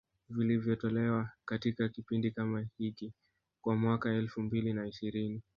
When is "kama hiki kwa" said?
2.31-3.75